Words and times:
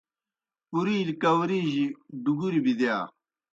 پُرِیلِیْ 0.69 1.13
کاؤری 1.21 1.59
جیْ 1.71 1.85
ڈُگُریْ 2.23 2.59
بِدِیا۔ 2.65 2.95